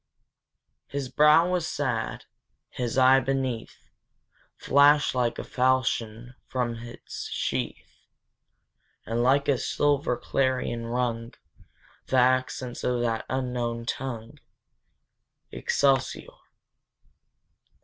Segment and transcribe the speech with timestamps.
[0.87, 2.25] His brow was sad;
[2.71, 3.91] his eye beneath,
[4.57, 8.07] Flashed like a falchion from its sheath,
[9.05, 11.35] And like a silver clarion rung
[12.07, 14.39] The accents of that unknown tongue,
[15.51, 16.33] Excelsior!